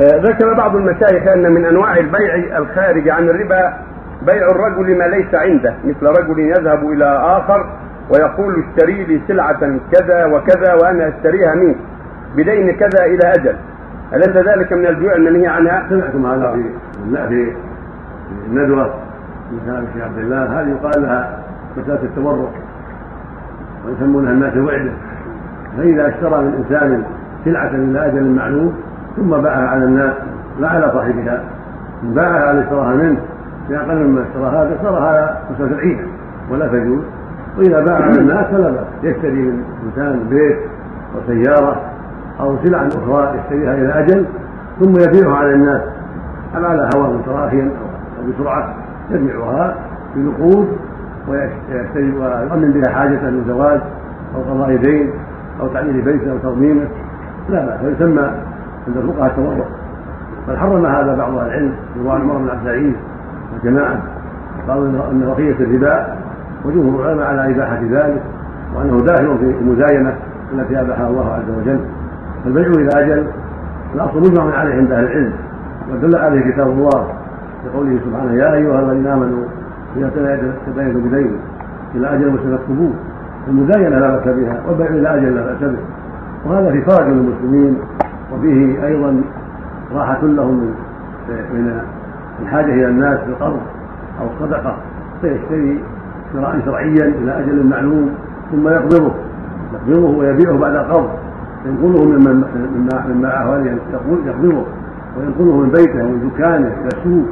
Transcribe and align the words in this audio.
آه، 0.00 0.16
ذكر 0.16 0.54
بعض 0.54 0.76
المشايخ 0.76 1.28
أن 1.28 1.52
من 1.52 1.66
أنواع 1.66 1.96
البيع 1.96 2.58
الخارج 2.58 3.08
عن 3.08 3.28
الربا 3.28 3.74
بيع 4.26 4.46
الرجل 4.50 4.98
ما 4.98 5.04
ليس 5.04 5.34
عنده 5.34 5.74
مثل 5.84 6.06
رجل 6.06 6.38
يذهب 6.38 6.90
إلى 6.90 7.04
آخر 7.04 7.66
ويقول 8.10 8.64
اشتري 8.64 9.04
لي 9.04 9.20
سلعة 9.28 9.60
كذا 9.92 10.26
وكذا 10.26 10.74
وأنا 10.74 11.08
أشتريها 11.08 11.54
منك 11.54 11.76
بدين 12.36 12.70
كذا 12.72 13.04
إلى 13.04 13.32
أجل. 13.38 13.56
أليس 14.12 14.28
ذلك 14.28 14.72
من 14.72 14.86
البيوع 14.86 15.14
المنهي 15.14 15.46
عنها؟ 15.46 15.86
سمعتم 15.88 16.26
هذا 16.26 16.52
في 16.52 16.64
لا 17.10 17.28
في 17.28 17.52
الندوة 18.46 18.94
من 19.52 19.60
كلام 19.66 19.84
الشيخ 19.84 20.04
عبد 20.04 20.18
الله 20.18 20.60
هذه 20.60 20.68
يقال 20.68 21.02
لها 21.02 21.38
مسألة 21.76 22.02
التورق 22.02 22.52
ويسمونها 23.86 24.32
الناس 24.32 24.52
الوعدة. 24.52 24.92
فإذا 25.76 26.08
اشترى 26.08 26.42
من 26.42 26.54
إنسان 26.54 27.04
سلعة 27.44 27.68
إلى 27.68 28.06
أجل 28.06 28.30
معلوم 28.30 28.74
ثم 29.16 29.30
باعها 29.30 29.68
على 29.68 29.84
الناس 29.84 30.14
لا 30.60 30.68
على 30.68 30.90
صاحبها. 30.92 31.44
إن 32.02 32.14
باعها 32.14 32.48
على 32.48 32.60
اشتراها 32.60 32.94
منه 32.94 33.20
بأقل 33.68 34.06
مما 34.06 34.22
اشترى 34.22 34.46
هذا 34.46 35.40
مسألة 35.50 35.72
العينة 35.72 36.06
ولا 36.50 36.66
تجوز. 36.66 37.02
وإذا 37.58 37.80
باع 37.80 37.94
على 37.94 38.20
الناس 38.20 38.46
فلا 38.46 38.70
بأس. 38.70 38.86
يشتري 39.02 39.42
من 39.42 39.64
إنسان 39.86 40.26
بيت 40.30 40.58
أو 41.14 41.20
سيارة 41.26 41.80
أو 42.40 42.56
سلعا 42.64 42.88
أخرى 42.88 43.38
يشتريها 43.38 43.74
إلى 43.74 43.92
أجل 43.92 44.26
ثم 44.80 44.92
يبيعها 44.92 45.36
على 45.36 45.54
الناس. 45.54 45.82
على 46.54 46.88
هوى 46.96 47.14
متراخيا 47.18 47.64
أو 47.64 48.32
بسرعة؟ 48.32 48.74
يبيعها 49.10 49.74
بنقود 50.14 50.68
ويشتري 51.28 52.12
ويؤمن 52.18 52.72
بها 52.72 52.92
حاجة 52.92 53.30
من 53.30 53.44
زواج 53.48 53.80
أو 54.34 54.42
قضاء 54.42 54.76
دين 54.76 55.10
أو 55.60 55.68
تعليل 55.68 56.02
بيته 56.02 56.32
أو 56.32 56.38
ترميمة. 56.38 56.84
لا 57.48 57.66
بأس. 57.66 57.80
ويسمى 57.84 58.30
عند 58.88 58.96
الفقهاء 58.96 59.30
التورع 59.30 59.64
بل 60.48 60.56
حرم 60.56 60.86
هذا 60.86 61.14
بعض 61.14 61.34
أهل 61.34 61.46
العلم 61.46 61.72
رضوان 61.98 62.20
عمر 62.20 62.38
بن 62.38 62.48
عبد 62.48 62.66
العزيز 62.66 62.94
وجماعه 63.54 64.02
قالوا 64.68 65.10
إن 65.10 65.24
بقيه 65.26 65.52
الربا 65.52 66.16
وجمهور 66.64 67.02
العلماء 67.02 67.26
على 67.26 67.54
إباحة 67.54 67.80
ذلك 67.90 68.22
وأنه 68.76 69.04
داخل 69.04 69.38
في 69.38 69.44
المزاينة 69.60 70.14
التي 70.52 70.80
أباحها 70.80 71.08
الله 71.08 71.32
عز 71.32 71.50
وجل. 71.58 71.80
فالبيع 72.44 72.66
إلى 72.66 72.90
أجل 73.04 73.26
الأصل 73.94 74.20
مجمع 74.20 74.54
عليه 74.54 74.74
عند 74.74 74.92
أهل 74.92 75.04
العلم. 75.04 75.32
ودل 75.92 76.18
عليه 76.18 76.52
كتاب 76.52 76.66
الله 76.66 77.06
بقوله 77.64 77.98
سبحانه 78.04 78.32
يا 78.32 78.54
أيها 78.54 78.80
الذين 78.80 79.06
آمنوا 79.06 79.44
إذا 79.96 80.10
تداينوا 80.66 81.00
بدين. 81.00 81.36
إلى 81.94 82.14
أجل 82.14 82.30
مسلم 82.32 82.94
المزاينة 83.48 83.98
لا 83.98 84.16
بأس 84.16 84.34
بها 84.34 84.62
والبيع 84.68 84.86
إلى 84.86 85.14
أجل 85.14 85.34
لا 85.34 85.42
بأس 85.42 85.60
به. 85.60 85.78
وهذا 86.46 86.70
في 86.70 86.82
فرج 86.82 87.08
للمسلمين. 87.08 87.78
وفيه 88.32 88.86
أيضا 88.86 89.22
راحة 89.94 90.22
لهم 90.22 90.74
من 91.28 91.80
الحاجة 92.42 92.72
إلى 92.72 92.88
الناس 92.88 93.18
بالقرض 93.26 93.60
أو 94.20 94.26
الصدقة 94.26 94.76
فيشتري 95.20 95.82
شراء 96.32 96.60
شرعيا 96.64 97.04
إلى 97.04 97.38
أجل 97.38 97.66
معلوم 97.66 98.10
ثم 98.52 98.68
يقبضه. 98.68 99.12
يقبضه 99.74 100.18
ويبيعه 100.18 100.58
بعد 100.58 100.74
القبض. 100.74 101.10
ينقله 101.66 102.04
مما 102.04 102.44
مما 103.08 103.66
يقول 103.92 104.26
يقبضه. 104.26 104.64
وينقله 105.18 105.56
من 105.56 105.70
بيته 105.70 106.04
ومن 106.04 106.30
دكانه 106.30 106.66
إلى 106.66 106.88
السوق 106.96 107.26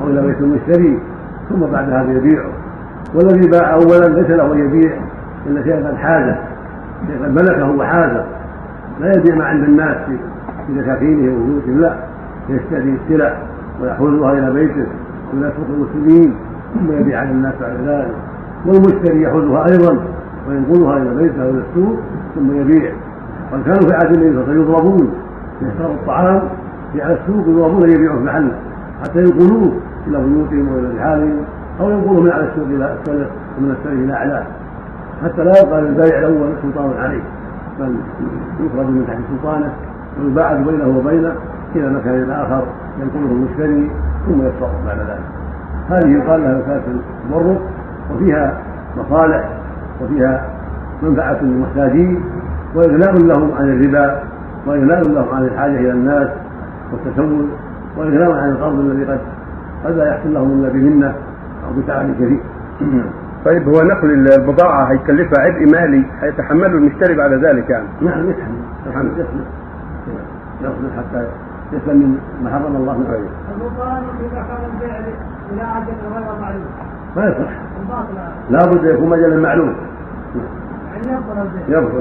أو 0.00 0.08
إلى 0.08 0.22
بيت 0.22 0.40
المشتري 0.40 0.98
ثم 1.48 1.60
بعد 1.60 1.90
هذا 1.90 2.12
يبيعه. 2.12 2.50
والذي 3.14 3.48
باع 3.48 3.74
أولا 3.74 4.20
ليس 4.20 4.30
له 4.30 4.52
أن 4.52 4.58
يبيع 4.58 4.92
إلا 5.46 5.62
شيئا 5.62 5.88
قد 5.88 5.96
حازه 5.96 6.36
شيئا 7.06 7.28
ملكه 7.28 7.70
وحازه 7.70 8.24
لا 9.00 9.12
يبيع 9.16 9.34
ما 9.34 9.44
عند 9.44 9.64
الناس. 9.64 9.96
في 10.66 10.80
دكاكينه 10.80 11.36
وبيوتهم 11.36 11.80
لا 11.80 11.96
يشتري 12.48 12.98
السلع 13.04 13.38
ويحوزها 13.82 14.32
إلى 14.32 14.52
بيته 14.52 14.86
سوق 15.32 15.66
المسلمين 15.68 16.34
ثم 16.74 16.92
يبيع 16.92 17.20
على 17.20 17.30
الناس 17.30 17.54
بعد 17.60 17.76
ذلك. 17.86 18.14
والمشتري 18.66 19.22
يحوزها 19.22 19.64
أيضا 19.72 20.04
وينقلها 20.48 20.96
إلى 20.96 21.14
بيته 21.14 21.42
أو 21.42 21.50
إلى 21.50 21.62
السوق 21.70 21.98
ثم 22.34 22.60
يبيع. 22.60 22.92
قد 23.52 23.62
كانوا 23.64 23.88
في 23.88 23.94
عهد 23.94 24.16
النبي 24.16 24.44
صلى 24.44 24.54
يضربون 24.54 25.14
يشتروا 25.62 25.94
الطعام 25.94 26.42
في 26.92 27.02
على 27.02 27.18
السوق 27.20 27.48
يضربون 27.48 27.90
يبيعوا 27.90 28.18
في 28.18 28.24
محله 28.24 28.58
حتى 29.02 29.18
ينقلوه 29.18 29.72
إلى 30.06 30.24
بيوتهم 30.24 30.68
وإلى 30.68 30.98
رحالهم 30.98 31.36
أو 31.80 31.90
ينقلوه 31.90 32.20
من 32.20 32.30
على 32.30 32.44
السوق 32.44 32.66
إلى 32.66 32.96
السلف 33.00 33.28
ومن 33.58 33.70
السلف 33.70 34.04
إلى 34.04 34.12
أعلاه. 34.12 34.46
حتى 35.24 35.44
لا 35.44 35.52
يبقى 35.62 35.82
للبائع 35.82 36.18
الأول 36.18 36.52
سلطان 36.62 36.92
عليه 36.98 37.22
بل 37.80 37.94
يخرج 38.60 38.86
من 38.86 39.04
تحت 39.06 39.18
سلطانه. 39.30 39.72
ويباعد 40.20 40.64
بينه 40.66 40.98
وبينه 40.98 41.32
إلى 41.76 41.90
مكان 41.90 42.30
اخر 42.30 42.64
ينقله 43.00 43.32
المشتري 43.32 43.90
ثم 44.26 44.42
يتصرف 44.42 44.86
بعد 44.86 44.98
ذلك. 44.98 45.24
هذه 45.90 46.08
يقال 46.08 46.40
لها 46.42 46.58
مساله 46.58 46.82
التبرك 46.86 47.60
وفيها 48.14 48.58
مصالح 48.96 49.48
وفيها 50.00 50.46
منفعة 51.02 51.42
للمحتاجين 51.42 52.20
وإغناء 52.74 53.12
لهم 53.12 53.52
عن 53.54 53.68
الربا 53.68 54.22
وإغناء 54.66 55.02
لهم 55.08 55.34
عن 55.34 55.44
الحاجة 55.44 55.76
إلى 55.78 55.90
الناس 55.90 56.28
والتسول 56.92 57.46
وإغناء 57.96 58.32
عن 58.32 58.50
القرض 58.50 58.78
الذي 58.78 59.04
قد 59.04 59.20
قد 59.84 59.92
لا 59.96 60.08
يحصل 60.14 60.34
لهم 60.34 60.50
إلا 60.60 60.68
بمنة 60.68 61.06
أو 61.66 61.80
بتعب 61.82 62.14
كثير 62.14 62.40
طيب 63.44 63.68
هو 63.68 63.82
نقل 63.82 64.10
البضاعة 64.32 64.84
هيكلفها 64.84 65.44
عبء 65.44 65.70
مالي 65.72 66.04
هيتحمله 66.20 66.66
المشتري 66.66 67.14
بعد 67.14 67.32
ذلك 67.32 67.70
يعني؟ 67.70 67.86
نعم 68.00 68.30
يتحمل. 68.30 68.54
يتحمل. 68.86 69.10
يصبر 70.64 70.90
حتى 70.98 71.28
يسلم 71.72 71.98
من 71.98 72.18
ما 72.42 72.50
حرم 72.50 72.76
الله 72.76 72.98
من 72.98 73.06
عليه. 73.06 73.30
البطلان 73.54 74.02
إذا 74.20 74.42
كان 74.48 74.62
البيع 74.72 74.98
إلى 75.52 75.62
أجل 75.62 76.14
غير 76.14 76.40
معلوم. 76.40 76.64
ما 77.16 77.24
يصح. 77.24 77.50
لا 78.50 78.58
بد 78.58 78.84
يكون 78.84 79.08
مجالا 79.08 79.36
معلوم. 79.36 79.76
يعني 80.92 81.12
يبطل 81.12 81.38
البيع. 81.42 81.78
يبطل. 81.78 81.98